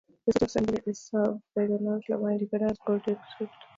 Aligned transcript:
The 0.25 0.31
City 0.31 0.45
of 0.45 0.51
Sun 0.51 0.65
Valley 0.65 0.83
is 0.87 0.99
served 0.99 1.41
by 1.55 1.67
the 1.67 1.77
North 1.79 2.09
Lamar 2.09 2.31
Independent 2.31 2.75
School 2.77 2.97
District. 3.05 3.53